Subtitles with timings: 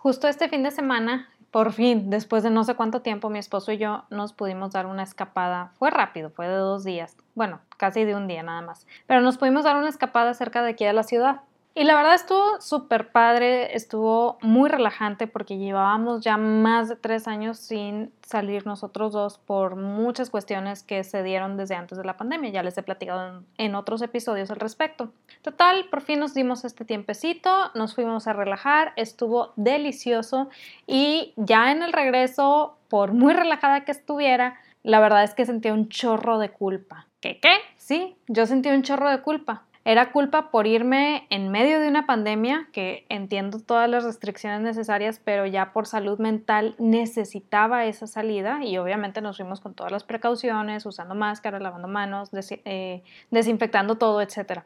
[0.00, 3.70] justo este fin de semana, por fin, después de no sé cuánto tiempo, mi esposo
[3.70, 5.72] y yo nos pudimos dar una escapada.
[5.78, 7.16] Fue rápido, fue de dos días.
[7.34, 8.86] Bueno, casi de un día nada más.
[9.06, 11.42] Pero nos pudimos dar una escapada cerca de aquí de la ciudad.
[11.72, 17.28] Y la verdad estuvo súper padre, estuvo muy relajante porque llevábamos ya más de tres
[17.28, 22.16] años sin salir nosotros dos por muchas cuestiones que se dieron desde antes de la
[22.16, 22.50] pandemia.
[22.50, 25.12] Ya les he platicado en, otros episodios al respecto.
[25.42, 30.48] Total, por fin nos dimos este tiempecito, nos fuimos a relajar, estuvo delicioso
[30.88, 35.72] y ya en el regreso, por muy relajada que estuviera, la verdad es que sentía
[35.72, 37.06] un chorro de culpa.
[37.20, 37.54] ¿Qué qué?
[37.76, 42.06] Sí, yo sentí un chorro de culpa era culpa por irme en medio de una
[42.06, 48.62] pandemia, que entiendo todas las restricciones necesarias, pero ya por salud mental necesitaba esa salida
[48.62, 52.30] y obviamente nos fuimos con todas las precauciones, usando máscara, lavando manos,
[52.64, 54.62] eh, desinfectando todo, etc.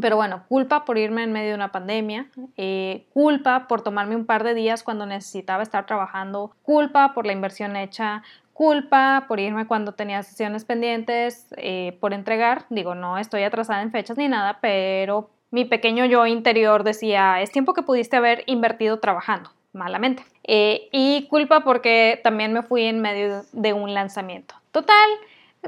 [0.00, 4.26] Pero bueno, culpa por irme en medio de una pandemia, eh, culpa por tomarme un
[4.26, 8.22] par de días cuando necesitaba estar trabajando, culpa por la inversión hecha,
[8.58, 12.64] culpa por irme cuando tenía sesiones pendientes eh, por entregar.
[12.70, 17.52] Digo, no estoy atrasada en fechas ni nada, pero mi pequeño yo interior decía, es
[17.52, 20.24] tiempo que pudiste haber invertido trabajando malamente.
[20.42, 24.56] Eh, y culpa porque también me fui en medio de un lanzamiento.
[24.72, 25.08] Total,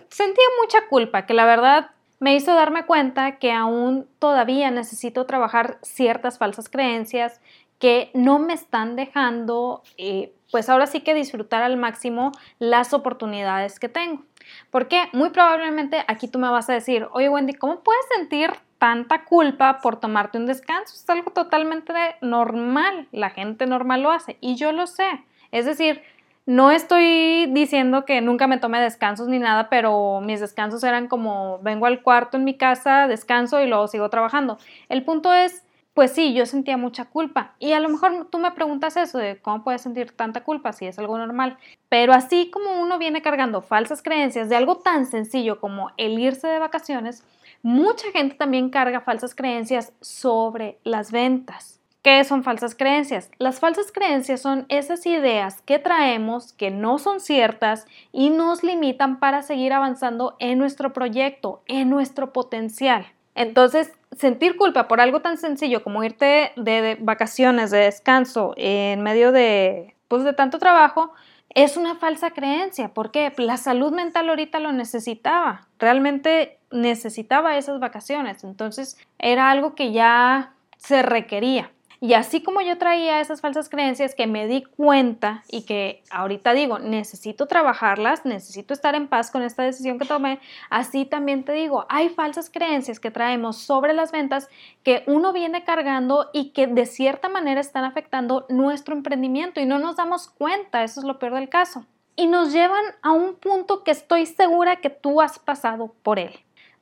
[0.08, 5.78] sentía mucha culpa, que la verdad me hizo darme cuenta que aún todavía necesito trabajar
[5.82, 7.40] ciertas falsas creencias
[7.78, 13.78] que no me están dejando eh, pues ahora sí que disfrutar al máximo las oportunidades
[13.78, 14.22] que tengo.
[14.70, 19.24] Porque muy probablemente aquí tú me vas a decir, oye Wendy, ¿cómo puedes sentir tanta
[19.24, 20.94] culpa por tomarte un descanso?
[20.94, 25.24] Es algo totalmente normal, la gente normal lo hace y yo lo sé.
[25.52, 26.02] Es decir,
[26.46, 31.60] no estoy diciendo que nunca me tome descansos ni nada, pero mis descansos eran como
[31.60, 34.58] vengo al cuarto en mi casa, descanso y luego sigo trabajando.
[34.88, 35.64] El punto es
[36.00, 37.52] pues sí, yo sentía mucha culpa.
[37.58, 40.86] Y a lo mejor tú me preguntas eso de cómo puedes sentir tanta culpa si
[40.86, 41.58] es algo normal.
[41.90, 46.48] Pero así como uno viene cargando falsas creencias de algo tan sencillo como el irse
[46.48, 47.22] de vacaciones,
[47.60, 51.82] mucha gente también carga falsas creencias sobre las ventas.
[52.00, 53.30] ¿Qué son falsas creencias?
[53.36, 59.20] Las falsas creencias son esas ideas que traemos que no son ciertas y nos limitan
[59.20, 63.06] para seguir avanzando en nuestro proyecto, en nuestro potencial.
[63.34, 69.32] Entonces, sentir culpa por algo tan sencillo como irte de, vacaciones, de descanso, en medio
[69.32, 71.12] de, pues, de tanto trabajo,
[71.50, 72.92] es una falsa creencia.
[72.94, 75.68] porque La salud mental ahorita lo necesitaba.
[75.78, 78.44] Realmente necesitaba esas vacaciones.
[78.44, 81.70] Entonces, era algo que ya se requería.
[82.02, 86.54] Y así como yo traía esas falsas creencias que me di cuenta y que ahorita
[86.54, 90.40] digo, necesito trabajarlas, necesito estar en paz con esta decisión que tomé,
[90.70, 94.48] así también te digo, hay falsas creencias que traemos sobre las ventas
[94.82, 99.78] que uno viene cargando y que de cierta manera están afectando nuestro emprendimiento y no
[99.78, 101.84] nos damos cuenta, eso es lo peor del caso.
[102.16, 106.32] Y nos llevan a un punto que estoy segura que tú has pasado por él.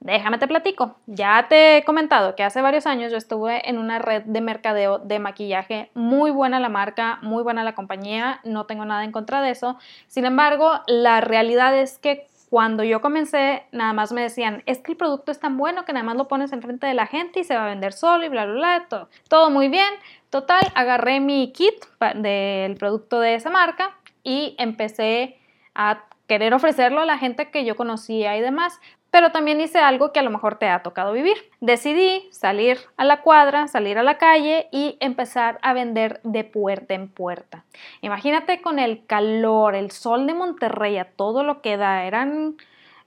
[0.00, 0.96] Déjame te platico.
[1.06, 4.98] Ya te he comentado que hace varios años yo estuve en una red de mercadeo
[4.98, 5.90] de maquillaje.
[5.94, 8.40] Muy buena la marca, muy buena la compañía.
[8.44, 9.76] No tengo nada en contra de eso.
[10.06, 14.92] Sin embargo, la realidad es que cuando yo comencé, nada más me decían, es que
[14.92, 17.44] el producto es tan bueno que nada más lo pones enfrente de la gente y
[17.44, 19.92] se va a vender solo y bla, bla, bla, todo, todo muy bien.
[20.30, 21.74] Total, agarré mi kit
[22.14, 25.38] del producto de esa marca y empecé
[25.74, 30.12] a querer ofrecerlo a la gente que yo conocía y demás, pero también hice algo
[30.12, 31.36] que a lo mejor te ha tocado vivir.
[31.60, 36.94] Decidí salir a la cuadra, salir a la calle y empezar a vender de puerta
[36.94, 37.64] en puerta.
[38.00, 42.56] Imagínate con el calor, el sol de Monterrey, a todo lo que da, eran...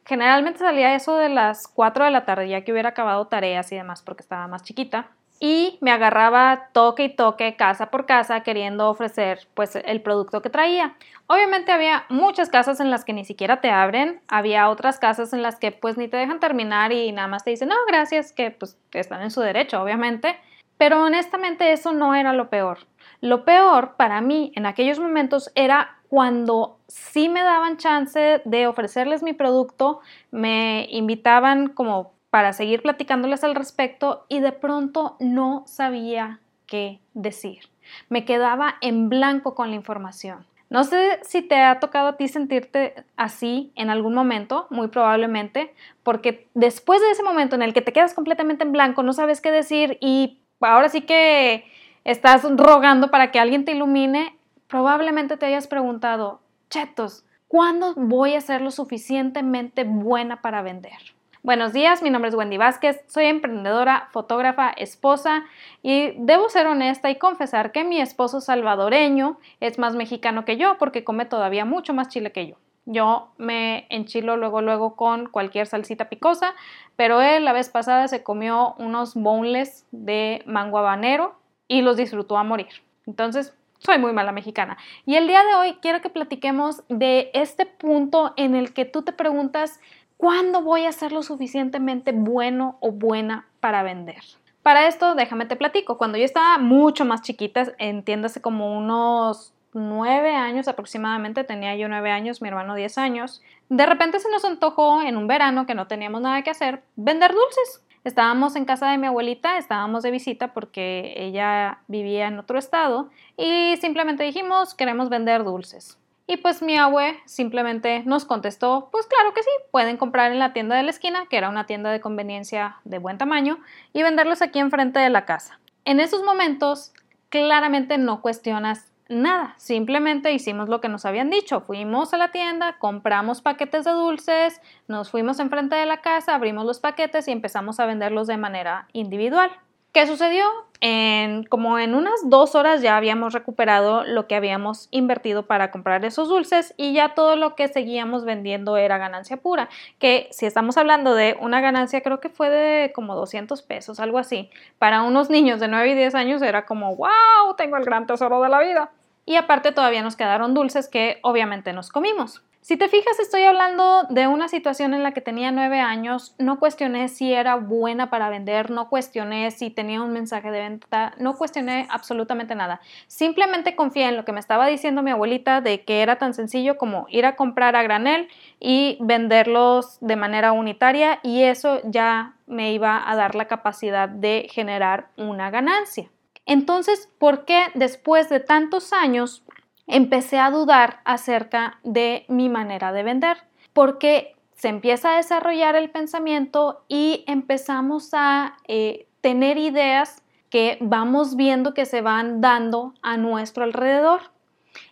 [0.04, 3.76] Generalmente salía eso de las 4 de la tarde, ya que hubiera acabado tareas y
[3.76, 5.12] demás porque estaba más chiquita
[5.44, 10.52] y me agarraba toque y toque casa por casa queriendo ofrecer pues el producto que
[10.52, 10.96] traía.
[11.26, 15.42] Obviamente había muchas casas en las que ni siquiera te abren, había otras casas en
[15.42, 18.52] las que pues ni te dejan terminar y nada más te dicen no gracias que
[18.52, 20.38] pues están en su derecho obviamente,
[20.78, 22.86] pero honestamente eso no era lo peor.
[23.20, 29.24] Lo peor para mí en aquellos momentos era cuando sí me daban chance de ofrecerles
[29.24, 36.40] mi producto, me invitaban como para seguir platicándoles al respecto y de pronto no sabía
[36.66, 37.70] qué decir.
[38.10, 40.48] Me quedaba en blanco con la información.
[40.70, 45.76] No sé si te ha tocado a ti sentirte así en algún momento, muy probablemente,
[46.02, 49.42] porque después de ese momento en el que te quedas completamente en blanco, no sabes
[49.42, 51.66] qué decir y ahora sí que
[52.06, 54.38] estás rogando para que alguien te ilumine,
[54.68, 56.40] probablemente te hayas preguntado,
[56.70, 61.00] chetos, ¿cuándo voy a ser lo suficientemente buena para vender?
[61.44, 65.44] Buenos días, mi nombre es Wendy Vázquez, soy emprendedora, fotógrafa, esposa
[65.82, 70.78] y debo ser honesta y confesar que mi esposo salvadoreño es más mexicano que yo
[70.78, 72.58] porque come todavía mucho más chile que yo.
[72.86, 76.54] Yo me enchilo luego luego con cualquier salsita picosa,
[76.96, 82.38] pero él la vez pasada se comió unos boneless de mango habanero y los disfrutó
[82.38, 82.70] a morir.
[83.08, 84.78] Entonces, soy muy mala mexicana.
[85.08, 89.02] Y el día de hoy quiero que platiquemos de este punto en el que tú
[89.02, 89.80] te preguntas,
[90.22, 94.22] ¿cuándo voy a ser lo suficientemente bueno o buena para vender?
[94.62, 95.98] Para esto, déjame te platico.
[95.98, 102.12] Cuando yo estaba mucho más chiquita, entiéndase como unos nueve años aproximadamente, tenía yo nueve
[102.12, 105.88] años, mi hermano diez años, de repente se nos antojó en un verano que no
[105.88, 107.84] teníamos nada que hacer, vender dulces.
[108.04, 113.10] Estábamos en casa de mi abuelita, estábamos de visita porque ella vivía en otro estado
[113.38, 115.98] y simplemente dijimos queremos vender dulces.
[116.32, 120.54] Y pues mi abue simplemente nos contestó, pues claro que sí, pueden comprar en la
[120.54, 123.60] tienda de la esquina, que era una tienda de conveniencia de buen tamaño,
[123.92, 125.60] y venderlos aquí enfrente de la casa.
[125.84, 126.94] En esos momentos,
[127.28, 132.78] claramente no cuestionas nada, simplemente hicimos lo que nos habían dicho, fuimos a la tienda,
[132.80, 137.82] compramos paquetes de dulces, nos fuimos enfrente de la casa, abrimos los paquetes y empezamos
[137.82, 139.52] a venderlos de manera individual.
[139.92, 140.46] ¿Qué sucedió?
[140.82, 146.04] En, como en unas dos horas ya habíamos recuperado lo que habíamos invertido para comprar
[146.06, 149.70] esos dulces y ya todo lo que seguíamos vendiendo era ganancia pura,
[150.00, 154.18] que si estamos hablando de una ganancia creo que fue de como 200 pesos, algo
[154.18, 154.50] así.
[154.80, 158.42] Para unos niños de 9 y 10 años era como, wow, tengo el gran tesoro
[158.42, 158.92] de la vida
[159.26, 162.42] y aparte todavía nos quedaron dulces que obviamente nos comimos.
[162.64, 166.60] Si te fijas, estoy hablando de una situación en la que tenía nueve años, no
[166.60, 171.36] cuestioné si era buena para vender, no cuestioné si tenía un mensaje de venta, no
[171.36, 172.80] cuestioné absolutamente nada.
[173.08, 176.78] Simplemente confié en lo que me estaba diciendo mi abuelita de que era tan sencillo
[176.78, 178.28] como ir a comprar a granel
[178.60, 184.48] y venderlos de manera unitaria y eso ya me iba a dar la capacidad de
[184.52, 186.12] generar una ganancia.
[186.46, 189.44] Entonces, ¿por qué después de tantos años
[189.92, 193.38] empecé a dudar acerca de mi manera de vender?
[193.74, 201.36] Porque se empieza a desarrollar el pensamiento y empezamos a eh, tener ideas que vamos
[201.36, 204.22] viendo que se van dando a nuestro alrededor.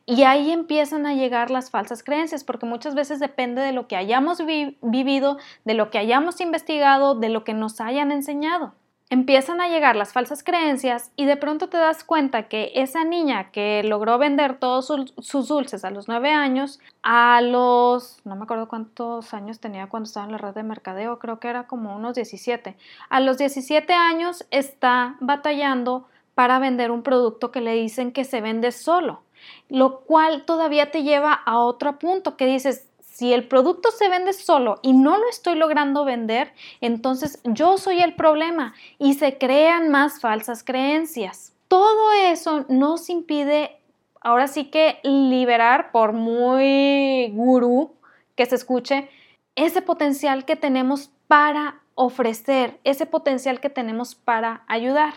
[0.06, 3.96] Y ahí empiezan a llegar las falsas creencias, porque muchas veces depende de lo que
[3.96, 4.44] hayamos
[4.82, 8.74] vivido, de lo que hayamos investigado, de lo que nos hayan enseñado
[9.10, 13.52] empiezan a llegar las falsas creencias y de pronto te das cuenta que esa niña
[13.52, 14.86] que logró vender todos
[15.18, 20.08] sus dulces a los nueve años, a los, no me acuerdo cuántos años tenía cuando
[20.08, 22.78] estaba en la red de mercadeo, creo que era como unos 17,
[23.10, 28.42] a los 17 años está batallando para vender un producto que le dicen que se
[28.42, 29.24] vende solo,
[29.70, 32.89] lo cual todavía te lleva a otro punto que dices,
[33.20, 38.00] si el producto se vende solo y no lo estoy logrando vender, entonces yo soy
[38.00, 41.54] el problema y se crean más falsas creencias.
[41.68, 43.76] Todo eso nos impide,
[44.22, 47.92] ahora sí que liberar, por muy gurú
[48.38, 49.10] que se escuche,
[49.56, 55.14] ese potencial que tenemos para ofrecer, ese potencial que tenemos para ayudar.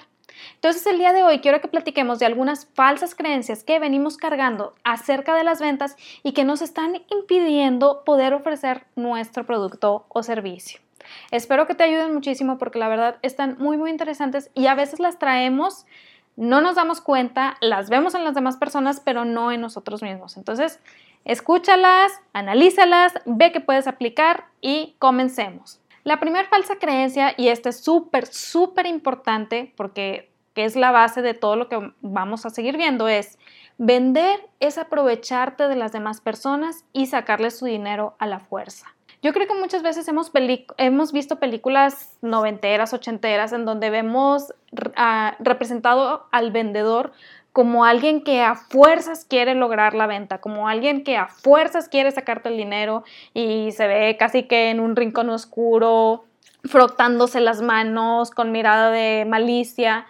[0.54, 4.74] Entonces el día de hoy quiero que platiquemos de algunas falsas creencias que venimos cargando
[4.84, 10.80] acerca de las ventas y que nos están impidiendo poder ofrecer nuestro producto o servicio.
[11.30, 15.00] Espero que te ayuden muchísimo porque la verdad están muy muy interesantes y a veces
[15.00, 15.86] las traemos,
[16.36, 20.36] no nos damos cuenta, las vemos en las demás personas, pero no en nosotros mismos.
[20.36, 20.80] Entonces,
[21.24, 25.81] escúchalas, analízalas, ve que puedes aplicar y comencemos.
[26.04, 31.34] La primera falsa creencia, y esta es súper, súper importante porque es la base de
[31.34, 33.38] todo lo que vamos a seguir viendo, es
[33.78, 38.94] vender es aprovecharte de las demás personas y sacarle su dinero a la fuerza.
[39.22, 40.32] Yo creo que muchas veces hemos,
[40.78, 44.52] hemos visto películas noventeras, ochenteras, en donde vemos
[44.96, 47.12] ah, representado al vendedor
[47.52, 52.10] como alguien que a fuerzas quiere lograr la venta, como alguien que a fuerzas quiere
[52.10, 53.04] sacarte el dinero
[53.34, 56.24] y se ve casi que en un rincón oscuro,
[56.64, 60.06] frotándose las manos con mirada de malicia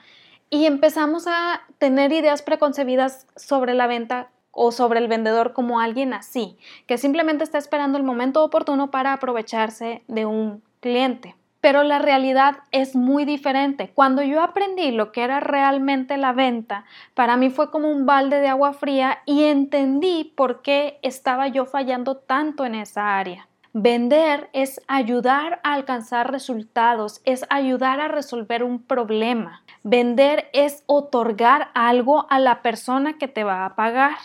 [0.50, 6.12] y empezamos a tener ideas preconcebidas sobre la venta o sobre el vendedor como alguien
[6.12, 12.00] así, que simplemente está esperando el momento oportuno para aprovecharse de un cliente pero la
[12.00, 13.92] realidad es muy diferente.
[13.94, 18.40] Cuando yo aprendí lo que era realmente la venta, para mí fue como un balde
[18.40, 23.48] de agua fría y entendí por qué estaba yo fallando tanto en esa área.
[23.72, 29.62] Vender es ayudar a alcanzar resultados, es ayudar a resolver un problema.
[29.84, 34.16] Vender es otorgar algo a la persona que te va a pagar.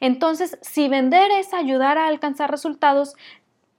[0.00, 3.14] Entonces, si vender es ayudar a alcanzar resultados,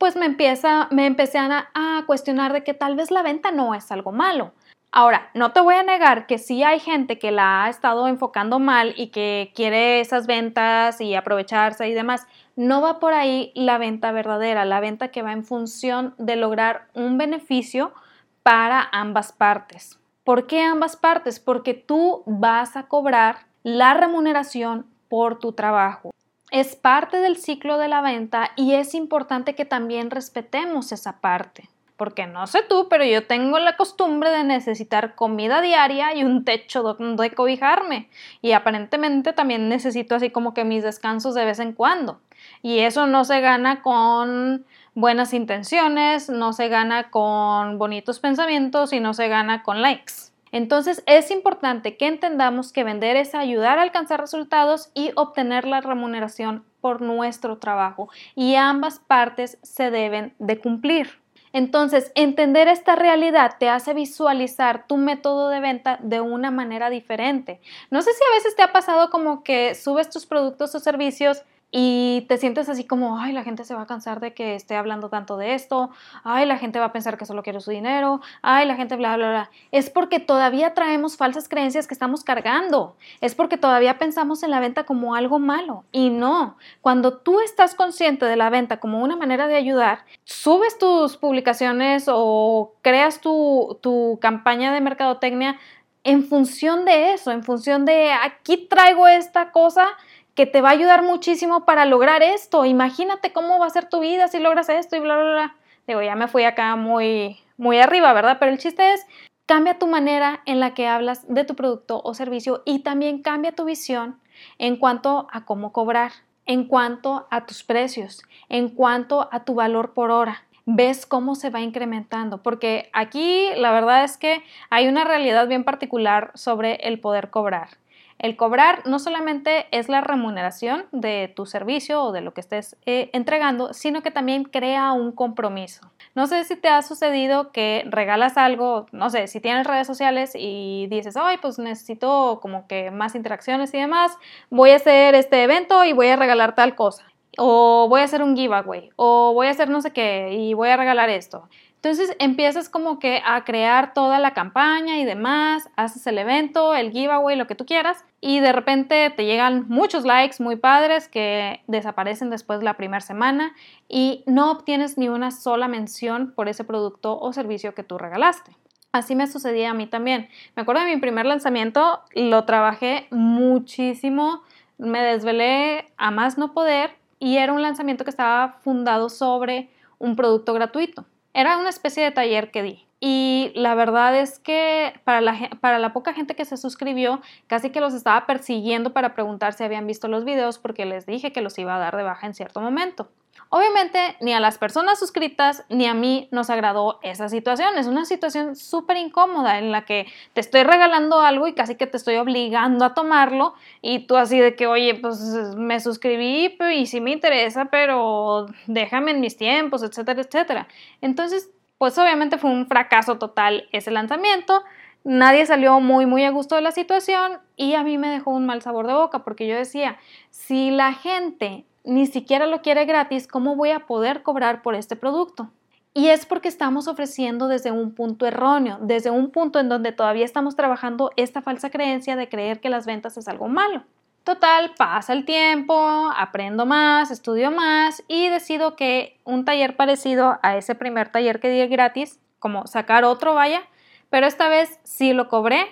[0.01, 3.75] pues me, empieza, me empecé a, a cuestionar de que tal vez la venta no
[3.75, 4.51] es algo malo.
[4.91, 8.57] Ahora, no te voy a negar que sí hay gente que la ha estado enfocando
[8.57, 12.25] mal y que quiere esas ventas y aprovecharse y demás.
[12.55, 16.87] No va por ahí la venta verdadera, la venta que va en función de lograr
[16.95, 17.93] un beneficio
[18.41, 19.99] para ambas partes.
[20.23, 21.39] ¿Por qué ambas partes?
[21.39, 26.10] Porque tú vas a cobrar la remuneración por tu trabajo.
[26.51, 31.69] Es parte del ciclo de la venta y es importante que también respetemos esa parte
[32.01, 36.43] porque no sé tú, pero yo tengo la costumbre de necesitar comida diaria y un
[36.43, 38.09] techo donde cobijarme.
[38.41, 42.19] Y aparentemente también necesito así como que mis descansos de vez en cuando.
[42.63, 44.65] Y eso no se gana con
[44.95, 50.30] buenas intenciones, no se gana con bonitos pensamientos y no se gana con likes.
[50.51, 55.81] Entonces es importante que entendamos que vender es ayudar a alcanzar resultados y obtener la
[55.81, 61.21] remuneración por nuestro trabajo y ambas partes se deben de cumplir.
[61.53, 67.59] Entonces, entender esta realidad te hace visualizar tu método de venta de una manera diferente.
[67.89, 71.43] No sé si a veces te ha pasado como que subes tus productos o servicios
[71.71, 74.75] y te sientes así como, ay, la gente se va a cansar de que esté
[74.75, 75.89] hablando tanto de esto,
[76.25, 79.15] ay, la gente va a pensar que solo quiero su dinero, ay, la gente bla,
[79.15, 79.51] bla, bla.
[79.71, 84.59] Es porque todavía traemos falsas creencias que estamos cargando, es porque todavía pensamos en la
[84.59, 89.15] venta como algo malo y no, cuando tú estás consciente de la venta como una
[89.15, 95.57] manera de ayudar, subes tus publicaciones o creas tu, tu campaña de mercadotecnia
[96.03, 99.87] en función de eso, en función de aquí traigo esta cosa
[100.35, 102.65] que te va a ayudar muchísimo para lograr esto.
[102.65, 105.55] Imagínate cómo va a ser tu vida si logras esto y bla, bla, bla.
[105.87, 108.37] Digo, ya me fui acá muy, muy arriba, ¿verdad?
[108.39, 109.05] Pero el chiste es,
[109.45, 113.51] cambia tu manera en la que hablas de tu producto o servicio y también cambia
[113.51, 114.19] tu visión
[114.57, 116.11] en cuanto a cómo cobrar,
[116.45, 120.45] en cuanto a tus precios, en cuanto a tu valor por hora.
[120.65, 125.63] Ves cómo se va incrementando, porque aquí la verdad es que hay una realidad bien
[125.63, 127.80] particular sobre el poder cobrar.
[128.21, 132.77] El cobrar no solamente es la remuneración de tu servicio o de lo que estés
[132.85, 135.91] eh, entregando, sino que también crea un compromiso.
[136.13, 140.33] No sé si te ha sucedido que regalas algo, no sé, si tienes redes sociales
[140.35, 144.15] y dices, ay, pues necesito como que más interacciones y demás,
[144.51, 147.03] voy a hacer este evento y voy a regalar tal cosa.
[147.39, 150.69] O voy a hacer un giveaway, o voy a hacer no sé qué y voy
[150.69, 151.49] a regalar esto.
[151.83, 156.91] Entonces empiezas como que a crear toda la campaña y demás, haces el evento, el
[156.91, 161.63] giveaway, lo que tú quieras, y de repente te llegan muchos likes muy padres que
[161.65, 163.55] desaparecen después de la primera semana
[163.89, 168.55] y no obtienes ni una sola mención por ese producto o servicio que tú regalaste.
[168.91, 170.29] Así me sucedía a mí también.
[170.55, 174.43] Me acuerdo de mi primer lanzamiento, lo trabajé muchísimo,
[174.77, 180.15] me desvelé a más no poder y era un lanzamiento que estaba fundado sobre un
[180.15, 181.05] producto gratuito.
[181.33, 182.85] Era una especie de taller que di.
[182.99, 187.71] Y la verdad es que para la, para la poca gente que se suscribió, casi
[187.71, 191.41] que los estaba persiguiendo para preguntar si habían visto los videos porque les dije que
[191.41, 193.09] los iba a dar de baja en cierto momento.
[193.53, 197.77] Obviamente, ni a las personas suscritas ni a mí nos agradó esa situación.
[197.77, 201.85] Es una situación súper incómoda en la que te estoy regalando algo y casi que
[201.85, 205.19] te estoy obligando a tomarlo y tú así de que, oye, pues
[205.57, 210.67] me suscribí y sí me interesa, pero déjame en mis tiempos, etcétera, etcétera.
[211.01, 214.63] Entonces, pues obviamente fue un fracaso total ese lanzamiento.
[215.03, 218.45] Nadie salió muy, muy a gusto de la situación y a mí me dejó un
[218.45, 219.97] mal sabor de boca porque yo decía,
[220.29, 224.95] si la gente ni siquiera lo quiere gratis, ¿cómo voy a poder cobrar por este
[224.95, 225.49] producto?
[225.93, 230.23] Y es porque estamos ofreciendo desde un punto erróneo, desde un punto en donde todavía
[230.23, 233.83] estamos trabajando esta falsa creencia de creer que las ventas es algo malo.
[234.23, 235.75] Total, pasa el tiempo,
[236.15, 241.49] aprendo más, estudio más y decido que un taller parecido a ese primer taller que
[241.49, 243.63] di gratis, como sacar otro, vaya,
[244.09, 245.65] pero esta vez sí lo cobré,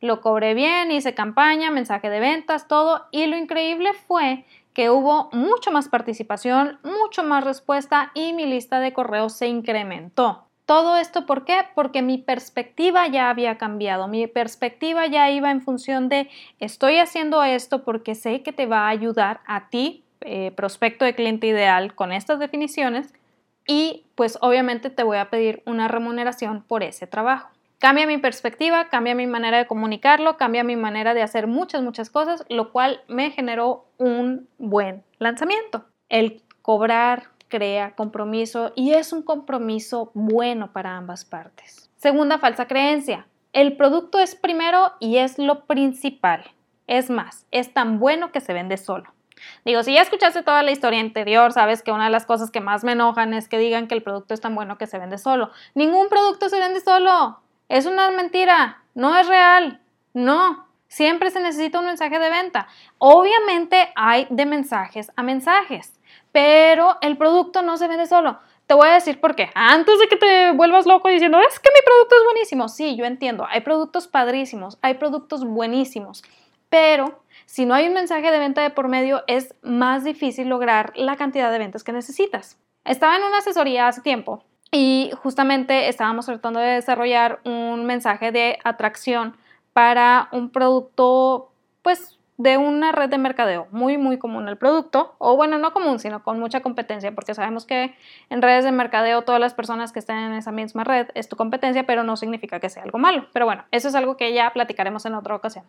[0.00, 4.44] lo cobré bien, hice campaña, mensaje de ventas, todo, y lo increíble fue
[4.74, 10.48] que hubo mucho más participación, mucho más respuesta y mi lista de correos se incrementó.
[10.66, 11.58] Todo esto, ¿por qué?
[11.74, 14.08] Porque mi perspectiva ya había cambiado.
[14.08, 16.28] Mi perspectiva ya iba en función de
[16.58, 21.14] estoy haciendo esto porque sé que te va a ayudar a ti, eh, prospecto de
[21.14, 23.12] cliente ideal, con estas definiciones
[23.66, 27.53] y pues obviamente te voy a pedir una remuneración por ese trabajo.
[27.78, 32.08] Cambia mi perspectiva, cambia mi manera de comunicarlo, cambia mi manera de hacer muchas, muchas
[32.08, 35.84] cosas, lo cual me generó un buen lanzamiento.
[36.08, 41.90] El cobrar crea compromiso y es un compromiso bueno para ambas partes.
[41.96, 43.26] Segunda falsa creencia.
[43.52, 46.44] El producto es primero y es lo principal.
[46.86, 49.12] Es más, es tan bueno que se vende solo.
[49.64, 52.60] Digo, si ya escuchaste toda la historia anterior, sabes que una de las cosas que
[52.60, 55.18] más me enojan es que digan que el producto es tan bueno que se vende
[55.18, 55.50] solo.
[55.74, 57.40] Ningún producto se vende solo.
[57.68, 58.82] Es una mentira.
[58.94, 59.80] No es real.
[60.12, 60.66] No.
[60.88, 62.68] Siempre se necesita un mensaje de venta.
[62.98, 65.92] Obviamente hay de mensajes a mensajes,
[66.30, 68.38] pero el producto no se vende solo.
[68.66, 69.50] Te voy a decir por qué.
[69.54, 72.68] Antes de que te vuelvas loco diciendo, es que mi producto es buenísimo.
[72.68, 73.44] Sí, yo entiendo.
[73.50, 76.22] Hay productos padrísimos, hay productos buenísimos,
[76.68, 80.92] pero si no hay un mensaje de venta de por medio, es más difícil lograr
[80.94, 82.56] la cantidad de ventas que necesitas.
[82.84, 84.44] Estaba en una asesoría hace tiempo
[84.74, 89.36] y justamente estábamos tratando de desarrollar un mensaje de atracción
[89.72, 91.52] para un producto,
[91.82, 96.00] pues de una red de mercadeo muy muy común el producto, o bueno, no común,
[96.00, 97.94] sino con mucha competencia, porque sabemos que
[98.30, 101.36] en redes de mercadeo todas las personas que estén en esa misma red es tu
[101.36, 103.28] competencia, pero no significa que sea algo malo.
[103.32, 105.64] Pero bueno, eso es algo que ya platicaremos en otra ocasión.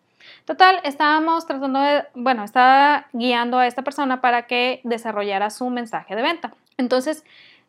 [0.45, 6.15] Total, estábamos tratando de, bueno, estaba guiando a esta persona para que desarrollara su mensaje
[6.15, 6.55] de venta.
[6.77, 7.23] Entonces,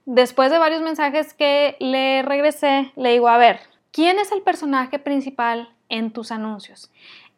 [0.06, 3.60] después de varios mensajes que le regresé, le digo, a ver,
[3.92, 6.90] ¿quién es el personaje principal en tus anuncios?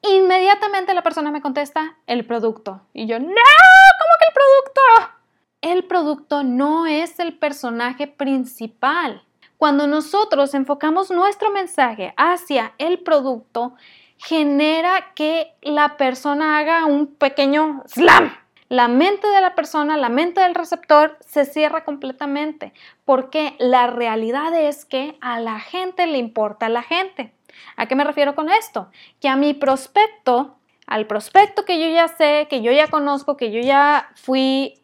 [0.02, 2.82] Inmediatamente la persona me contesta el producto.
[2.92, 5.14] Y yo, no, ¿cómo que el producto?
[5.60, 9.25] El producto no es el personaje principal.
[9.56, 13.75] Cuando nosotros enfocamos nuestro mensaje hacia el producto,
[14.18, 18.32] genera que la persona haga un pequeño slam.
[18.68, 22.75] La mente de la persona, la mente del receptor se cierra completamente
[23.06, 27.32] porque la realidad es que a la gente le importa la gente.
[27.76, 28.90] ¿A qué me refiero con esto?
[29.20, 30.56] Que a mi prospecto,
[30.87, 34.75] al prospecto que yo ya sé, que yo ya conozco, que yo ya fui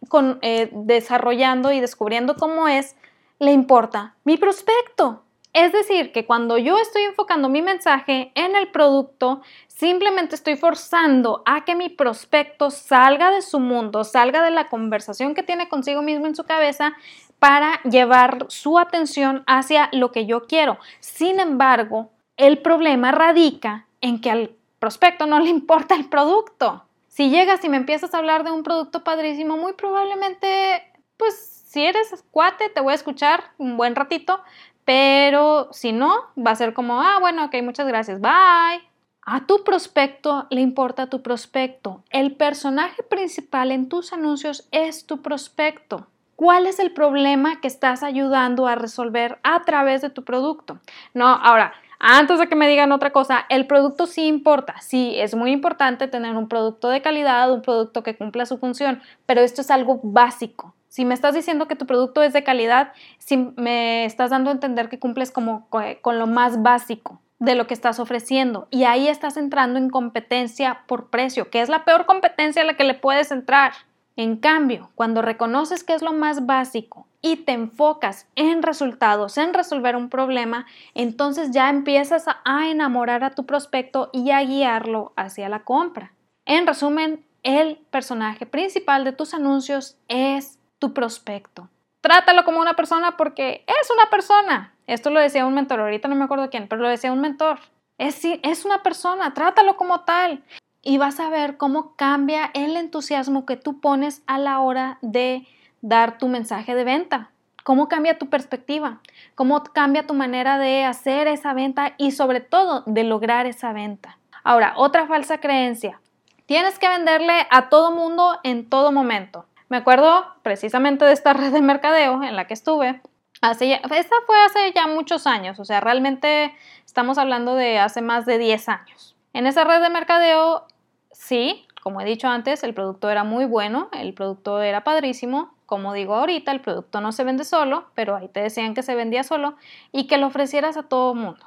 [0.41, 2.97] eh, desarrollando y descubriendo cómo es,
[3.39, 5.25] le importa mi prospecto.
[5.55, 11.45] Es decir, que cuando yo estoy enfocando mi mensaje en el producto, simplemente estoy forzando
[11.47, 16.03] a que mi prospecto salga de su mundo, salga de la conversación que tiene consigo
[16.03, 16.95] mismo en su cabeza
[17.39, 20.79] para llevar su atención hacia lo que yo quiero.
[20.99, 26.85] Sin embargo, el problema radica en que al prospecto no le importa el producto.
[27.07, 30.83] Si llegas y me empiezas a hablar de un producto padrísimo, muy probablemente,
[31.17, 34.41] pues si eres cuate, te voy a escuchar un buen ratito,
[34.85, 38.83] pero si no, va a ser como, ah, bueno, ok, muchas gracias, bye.
[39.27, 42.03] A tu prospecto le importa tu prospecto.
[42.11, 46.07] El personaje principal en tus anuncios es tu prospecto.
[46.37, 50.79] ¿Cuál es el problema que estás ayudando a resolver a través de tu producto?
[51.15, 54.75] No, ahora, antes de que me digan otra cosa, el producto sí importa.
[54.81, 59.01] Sí, es muy importante tener un producto de calidad, un producto que cumpla su función,
[59.25, 60.74] pero esto es algo básico.
[60.95, 64.53] Si me estás diciendo que tu producto es de calidad, si me estás dando a
[64.53, 69.09] entender que cumples como con lo más básico de lo que estás ofreciendo y ahí
[69.09, 72.95] estás entrando en competencia por precio, que es la peor competencia a la que le
[72.95, 73.73] puedes entrar.
[74.15, 79.53] En cambio, cuando reconoces que es lo más básico y te enfocas en resultados, en
[79.53, 85.49] resolver un problema, entonces ya empiezas a enamorar a tu prospecto y a guiarlo hacia
[85.49, 86.15] la compra.
[86.47, 91.71] En resumen, el personaje principal de tus anuncios es tu prospecto.
[92.03, 94.75] Trátalo como una persona porque es una persona.
[94.87, 97.59] Esto lo decía un mentor, ahorita no me acuerdo quién, pero lo decía un mentor.
[97.97, 100.43] Es, es una persona, trátalo como tal
[100.83, 105.49] y vas a ver cómo cambia el entusiasmo que tú pones a la hora de
[105.81, 107.31] dar tu mensaje de venta.
[107.63, 109.01] Cómo cambia tu perspectiva,
[109.35, 114.19] cómo cambia tu manera de hacer esa venta y sobre todo de lograr esa venta.
[114.43, 115.99] Ahora, otra falsa creencia.
[116.45, 119.47] Tienes que venderle a todo mundo en todo momento.
[119.69, 123.01] Me acuerdo precisamente de esta red de mercadeo en la que estuve.
[123.41, 126.55] Hace esta fue hace ya muchos años, o sea, realmente
[126.87, 129.17] estamos hablando de hace más de 10 años.
[129.35, 130.67] En esa red de mercadeo
[131.15, 135.55] Sí, como he dicho antes, el producto era muy bueno, el producto era padrísimo.
[135.65, 138.95] Como digo ahorita, el producto no se vende solo, pero ahí te decían que se
[138.95, 139.57] vendía solo
[139.93, 141.47] y que lo ofrecieras a todo mundo.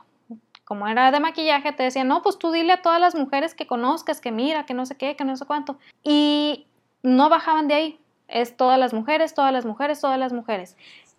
[0.64, 3.68] Como era de maquillaje, te decían, no, pues tú dile a todas las mujeres que
[3.68, 5.78] conozcas, que mira, que no sé qué, que no sé cuánto.
[6.02, 6.66] Y
[7.04, 8.00] no bajaban de ahí.
[8.28, 10.76] Es todas las mujeres, todas las mujeres, todas las mujeres.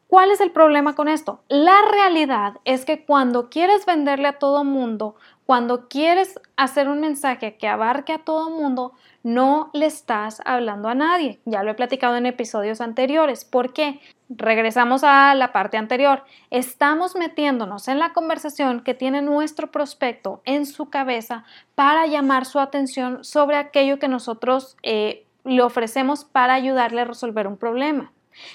[0.06, 1.40] ¿Cuál es el problema con esto?
[1.48, 5.16] La realidad es que cuando quieres venderle a todo mundo
[5.48, 8.92] cuando quieres hacer un mensaje que abarque a todo mundo,
[9.22, 11.40] no le estás hablando a nadie.
[11.46, 13.46] Ya lo he platicado en episodios anteriores.
[13.46, 13.98] ¿Por qué?
[14.28, 16.22] Regresamos a la parte anterior.
[16.50, 21.44] Estamos metiéndonos en la conversación que tiene nuestro prospecto en su cabeza
[21.74, 27.46] para llamar su atención sobre aquello que nosotros eh, le ofrecemos para ayudarle a resolver
[27.46, 28.12] un problema.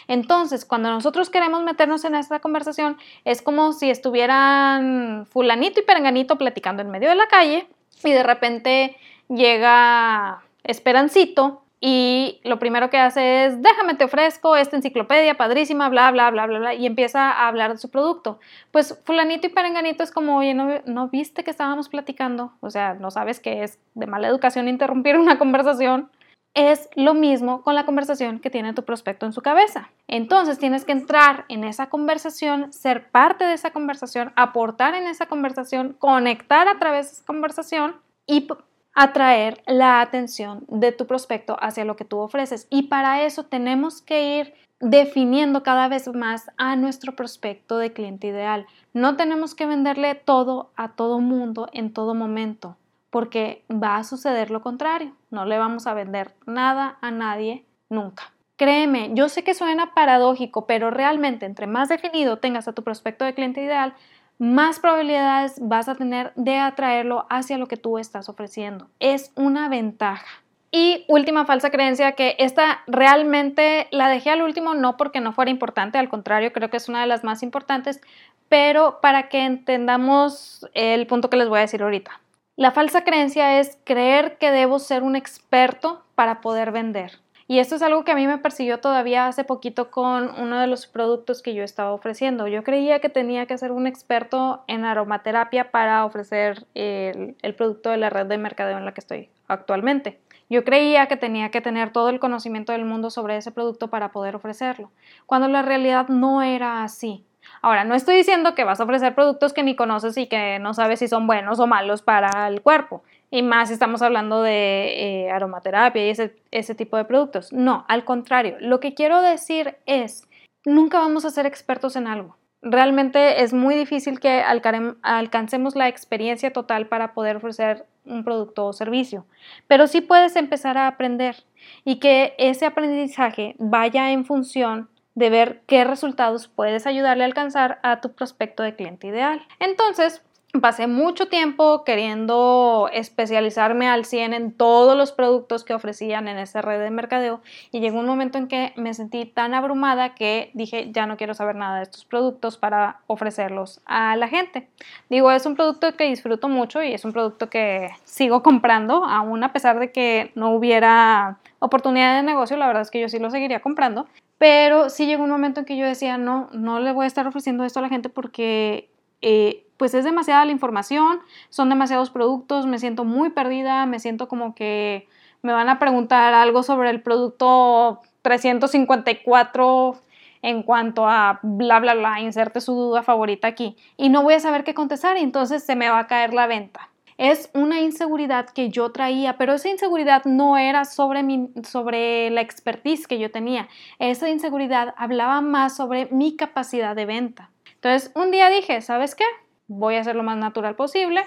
[0.08, 6.38] Entonces, cuando nosotros queremos meternos en esta conversación, es como si estuvieran fulanito y perenganito
[6.38, 7.68] platicando en medio de la calle
[8.04, 14.78] y de repente llega Esperancito y lo primero que hace es, déjame te ofrezco esta
[14.78, 18.40] enciclopedia padrísima, bla, bla, bla, bla, bla, y empieza a hablar de su producto.
[18.72, 22.54] Pues fulanito y perenganito es como, oye, ¿no, ¿no viste que estábamos platicando?
[22.62, 26.10] O sea, no sabes que es de mala educación interrumpir una conversación.
[26.54, 29.90] Es lo mismo con la conversación que tiene tu prospecto en su cabeza.
[30.08, 35.26] Entonces tienes que entrar en esa conversación, ser parte de esa conversación, aportar en esa
[35.26, 37.96] conversación, conectar a través de esa conversación
[38.28, 38.48] y
[38.94, 42.68] atraer la atención de tu prospecto hacia lo que tú ofreces.
[42.70, 48.28] Y para eso tenemos que ir definiendo cada vez más a nuestro prospecto de cliente
[48.28, 48.68] ideal.
[48.94, 52.78] No tenemos que venderle todo a todo mundo en todo momento,
[53.14, 55.14] porque va a suceder lo contrario.
[55.30, 58.34] No le vamos a vender nada a nadie nunca.
[58.56, 63.24] Créeme, yo sé que suena paradójico, pero realmente entre más definido tengas a tu prospecto
[63.24, 63.94] de cliente ideal,
[64.40, 68.90] más probabilidades vas a tener de atraerlo hacia lo que tú estás ofreciendo.
[69.00, 70.26] Es una ventaja.
[70.72, 75.52] Y última falsa creencia que esta realmente la dejé al último no porque no fuera
[75.52, 78.02] importante, al contrario, creo que es una de las más importantes,
[78.50, 82.23] pero para que entendamos el punto que les voy a decir ahorita.
[82.56, 87.14] La falsa creencia es creer que debo ser un experto para poder vender.
[87.48, 90.68] Y esto es algo que a mí me persiguió todavía hace poquito con uno de
[90.68, 92.48] los productos que yo estaba ofreciendo.
[92.48, 97.98] Yo creía que tenía que ser un experto en aromaterapia para ofrecer el, producto de
[97.98, 100.20] la red de mercadeo en la que estoy actualmente.
[100.48, 104.12] Yo creía que tenía que tener todo el conocimiento del mundo sobre ese producto para
[104.12, 104.92] poder ofrecerlo,
[105.26, 107.26] cuando la realidad no era así.
[107.62, 110.74] Ahora, no estoy diciendo que vas a ofrecer productos que ni conoces y que no
[110.74, 115.26] sabes si son buenos o malos para el cuerpo y más si estamos hablando de
[115.26, 117.52] eh, aromaterapia y ese, ese tipo de productos.
[117.52, 120.28] No, al contrario, lo que quiero decir es,
[120.66, 122.38] nunca vamos a ser expertos en algo.
[122.62, 128.74] Realmente es muy difícil que alcancemos la experiencia total para poder ofrecer un producto o
[128.74, 129.26] servicio,
[129.68, 131.36] pero sí puedes empezar a aprender
[131.84, 137.80] y que ese aprendizaje vaya en función de ver qué resultados puedes ayudarle a alcanzar
[137.84, 139.46] a tu prospecto de cliente ideal.
[139.60, 140.22] Entonces,
[140.62, 146.62] pasé mucho tiempo queriendo especializarme al 100 en todos los productos que ofrecían en esa
[146.62, 150.92] red de mercadeo y llegó un momento en que me sentí tan abrumada que dije
[150.92, 154.68] ya no quiero saber nada de estos productos para ofrecerlos a la gente.
[155.10, 159.44] Digo, es un producto que disfruto mucho y es un producto que sigo comprando aún
[159.44, 163.18] a pesar de que no hubiera oportunidad de negocio, la verdad es que yo sí
[163.18, 164.06] lo seguiría comprando.
[164.44, 167.26] Pero sí llegó un momento en que yo decía, no, no le voy a estar
[167.26, 168.90] ofreciendo esto a la gente porque
[169.22, 174.28] eh, pues es demasiada la información, son demasiados productos, me siento muy perdida, me siento
[174.28, 175.08] como que
[175.44, 180.02] me van a preguntar algo sobre el producto 354
[180.42, 184.42] en cuanto a bla, bla, bla, inserte su duda favorita aquí y no voy a
[184.42, 186.90] saber qué contestar y entonces se me va a caer la venta.
[187.18, 192.42] Es una inseguridad que yo traía, pero esa inseguridad no era sobre, mi, sobre la
[192.42, 193.68] expertise que yo tenía.
[194.00, 197.52] Esa inseguridad hablaba más sobre mi capacidad de venta.
[197.76, 199.26] Entonces, un día dije, ¿sabes qué?
[199.68, 201.24] Voy a hacer lo más natural posible,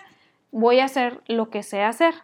[0.50, 2.14] voy a hacer lo que sé hacer,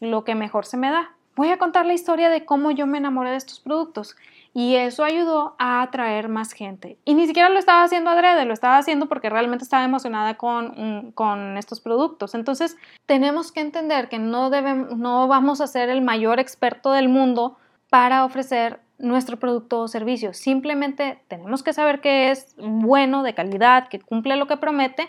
[0.00, 1.14] lo que mejor se me da.
[1.36, 4.16] Voy a contar la historia de cómo yo me enamoré de estos productos
[4.54, 6.98] y eso ayudó a atraer más gente.
[7.04, 11.12] Y ni siquiera lo estaba haciendo adrede, lo estaba haciendo porque realmente estaba emocionada con,
[11.12, 12.34] con estos productos.
[12.34, 17.08] Entonces, tenemos que entender que no, debemos, no vamos a ser el mayor experto del
[17.08, 17.56] mundo
[17.90, 20.34] para ofrecer nuestro producto o servicio.
[20.34, 25.08] Simplemente tenemos que saber que es bueno, de calidad, que cumple lo que promete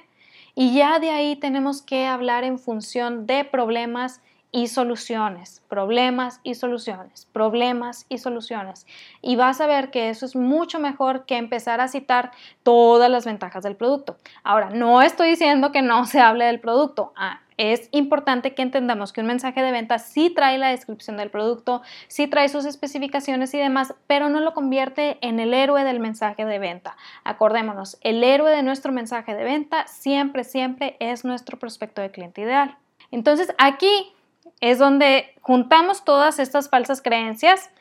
[0.56, 6.56] y ya de ahí tenemos que hablar en función de problemas y soluciones, problemas y
[6.56, 8.88] soluciones, problemas y soluciones.
[9.22, 12.32] Y vas a ver que eso es mucho mejor que empezar a citar
[12.64, 14.18] todas las ventajas del producto.
[14.44, 17.14] Ahora, no estoy diciendo que no se hable del producto.
[17.16, 21.30] Ah, es importante que entendamos que un mensaje de venta sí trae la descripción del
[21.30, 26.00] producto, sí trae sus especificaciones y demás, pero no lo convierte en el héroe del
[26.00, 26.96] mensaje de venta.
[27.26, 32.42] Acordémonos, el héroe de nuestro mensaje de venta siempre, siempre es nuestro prospecto de cliente
[32.42, 32.78] ideal.
[33.12, 34.14] Entonces aquí
[34.62, 37.72] es donde juntamos todas estas falsas creencias.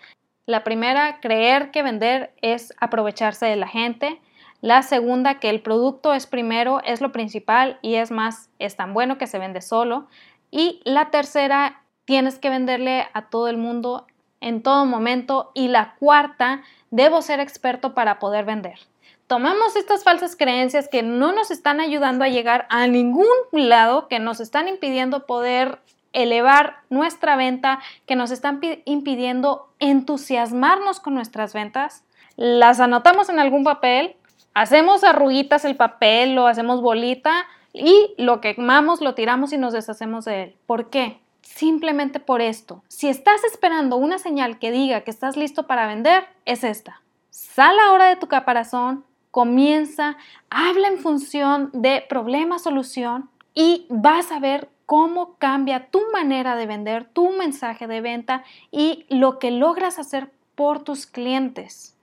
[0.47, 4.21] La primera, creer que vender es aprovecharse de la gente.
[4.61, 8.95] La segunda, que el producto es primero, es lo principal y es más, es tan
[8.95, 10.09] bueno que se vende solo.
[10.51, 14.07] Y la tercera, tienes que venderle a todo el mundo
[14.41, 15.51] en todo momento.
[15.55, 18.79] Y la cuarta, debo ser experto para poder vender.
[19.27, 24.19] Tomamos estas falsas creencias que no nos están ayudando a llegar a ningún lado, que
[24.21, 25.81] nos están impidiendo poder
[26.13, 32.05] elevar nuestra venta, que nos están impidiendo entusiasmarnos con nuestras ventas.
[32.37, 34.17] Las anotamos en algún papel
[34.59, 40.25] Hacemos arruguitas el papel, lo hacemos bolita y lo quemamos, lo tiramos y nos deshacemos
[40.25, 40.57] de él.
[40.67, 41.21] ¿Por qué?
[41.43, 42.83] simplemente por esto.
[42.89, 47.01] Si estás esperando una señal que diga que estás listo para vender, es esta.
[47.31, 50.17] Sal ahora de tu caparazón, comienza,
[50.51, 57.05] habla en función de problema-solución y vas a ver cómo cambia tu manera de vender,
[57.05, 61.95] tu mensaje de venta y lo que logras hacer por tus clientes.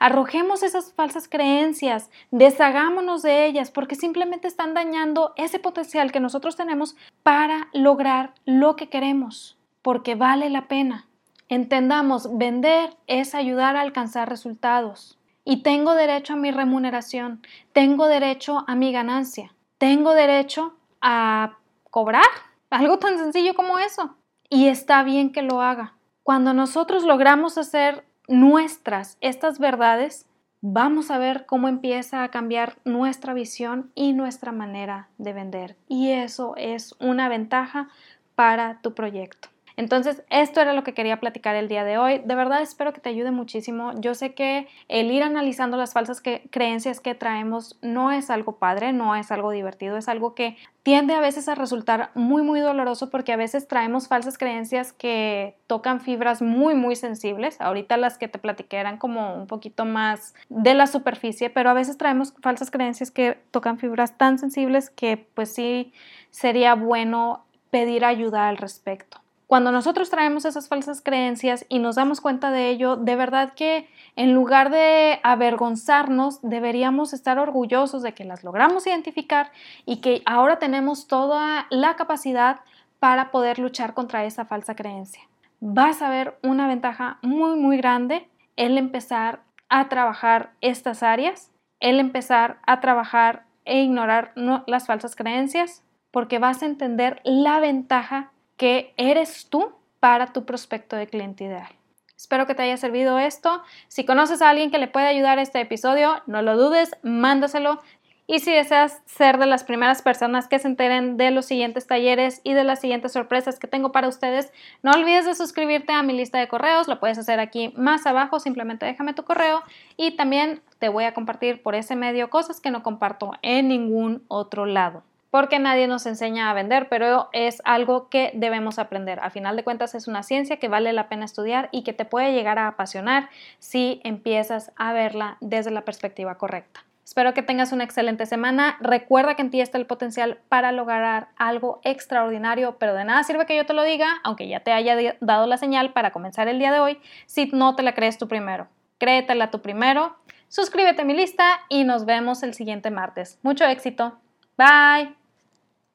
[0.00, 6.56] Arrojemos esas falsas creencias, deshagámonos de ellas porque simplemente están dañando ese potencial que nosotros
[6.56, 11.06] tenemos para lograr lo que queremos, porque vale la pena.
[11.48, 15.16] Entendamos, vender es ayudar a alcanzar resultados.
[15.44, 17.40] Y tengo derecho a mi remuneración,
[17.72, 21.58] tengo derecho a mi ganancia, tengo derecho a
[21.92, 22.24] cobrar,
[22.70, 24.16] algo tan sencillo como eso.
[24.48, 25.94] Y está bien que lo haga.
[26.24, 30.26] Cuando nosotros logramos hacer nuestras estas verdades,
[30.62, 35.76] vamos a ver cómo empieza a cambiar nuestra visión y nuestra manera de vender.
[35.86, 37.88] Y eso es una ventaja
[38.34, 39.51] para tu proyecto.
[39.76, 42.18] Entonces, esto era lo que quería platicar el día de hoy.
[42.24, 43.92] De verdad espero que te ayude muchísimo.
[44.00, 48.92] Yo sé que el ir analizando las falsas creencias que traemos no es algo padre,
[48.92, 53.08] no es algo divertido, es algo que tiende a veces a resultar muy, muy doloroso
[53.08, 57.60] porque a veces traemos falsas creencias que tocan fibras muy, muy sensibles.
[57.60, 61.74] Ahorita las que te platiqué eran como un poquito más de la superficie, pero a
[61.74, 65.92] veces traemos falsas creencias que tocan fibras tan sensibles que pues sí
[66.30, 69.21] sería bueno pedir ayuda al respecto.
[69.52, 73.86] Cuando nosotros traemos esas falsas creencias y nos damos cuenta de ello, de verdad que
[74.16, 79.52] en lugar de avergonzarnos, deberíamos estar orgullosos de que las logramos identificar
[79.84, 82.60] y que ahora tenemos toda la capacidad
[82.98, 85.20] para poder luchar contra esa falsa creencia.
[85.60, 92.00] Vas a ver una ventaja muy, muy grande el empezar a trabajar estas áreas, el
[92.00, 94.32] empezar a trabajar e ignorar
[94.66, 100.96] las falsas creencias, porque vas a entender la ventaja que eres tú para tu prospecto
[100.96, 101.68] de cliente ideal.
[102.16, 103.62] Espero que te haya servido esto.
[103.88, 107.80] Si conoces a alguien que le puede ayudar a este episodio, no lo dudes, mándaselo.
[108.28, 112.40] Y si deseas ser de las primeras personas que se enteren de los siguientes talleres
[112.44, 116.12] y de las siguientes sorpresas que tengo para ustedes, no olvides de suscribirte a mi
[116.12, 116.86] lista de correos.
[116.86, 119.62] Lo puedes hacer aquí más abajo, simplemente déjame tu correo
[119.96, 124.24] y también te voy a compartir por ese medio cosas que no comparto en ningún
[124.28, 125.02] otro lado
[125.32, 129.18] porque nadie nos enseña a vender, pero es algo que debemos aprender.
[129.20, 132.04] A final de cuentas es una ciencia que vale la pena estudiar y que te
[132.04, 136.84] puede llegar a apasionar si empiezas a verla desde la perspectiva correcta.
[137.02, 138.76] Espero que tengas una excelente semana.
[138.80, 143.46] Recuerda que en ti está el potencial para lograr algo extraordinario, pero de nada sirve
[143.46, 146.58] que yo te lo diga, aunque ya te haya dado la señal para comenzar el
[146.58, 148.68] día de hoy, si no te la crees tú primero.
[148.98, 150.14] Créetela tú primero.
[150.48, 153.38] Suscríbete a mi lista y nos vemos el siguiente martes.
[153.42, 154.18] Mucho éxito.
[154.58, 155.21] Bye.